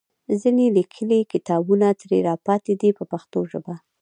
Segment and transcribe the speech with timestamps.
[0.41, 3.75] ځینې لیکلي کتابونه ترې راپاتې دي په پښتو ژبه.